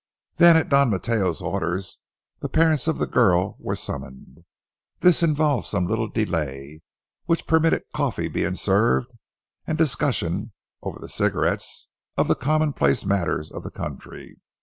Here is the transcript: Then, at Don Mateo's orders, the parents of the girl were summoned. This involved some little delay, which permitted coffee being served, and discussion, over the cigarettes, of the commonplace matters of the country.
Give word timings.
Then, 0.37 0.57
at 0.57 0.67
Don 0.67 0.89
Mateo's 0.89 1.43
orders, 1.43 1.99
the 2.39 2.49
parents 2.49 2.87
of 2.87 2.97
the 2.97 3.05
girl 3.05 3.55
were 3.59 3.75
summoned. 3.75 4.43
This 5.01 5.21
involved 5.21 5.67
some 5.67 5.85
little 5.85 6.07
delay, 6.07 6.81
which 7.25 7.45
permitted 7.45 7.83
coffee 7.93 8.27
being 8.27 8.55
served, 8.55 9.11
and 9.67 9.77
discussion, 9.77 10.53
over 10.81 10.97
the 10.97 11.07
cigarettes, 11.07 11.87
of 12.17 12.27
the 12.27 12.33
commonplace 12.33 13.05
matters 13.05 13.51
of 13.51 13.61
the 13.61 13.69
country. 13.69 14.39